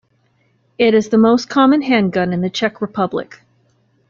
[0.79, 3.43] It is the most common handgun in the Czech Republic.